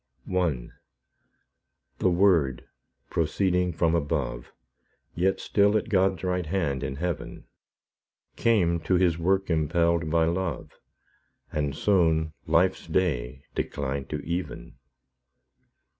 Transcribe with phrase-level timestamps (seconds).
[0.35, 0.69] I
[1.99, 2.65] The Word,
[3.11, 4.51] proceeding from above,
[5.13, 7.45] Yet still at God's right hand in heaven,
[8.35, 10.71] Came to His work impelled by love,
[11.51, 14.77] And soon life's day declined to even.